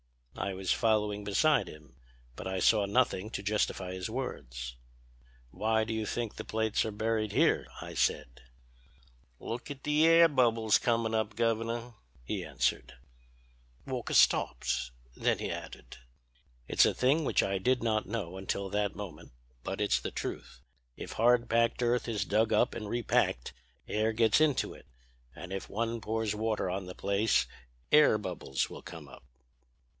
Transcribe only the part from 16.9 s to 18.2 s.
thing which I did not